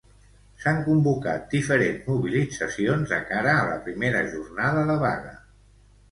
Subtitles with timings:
[0.61, 5.35] S'han convocat diferents mobilitzacions de cara a la primera jornada de vaga.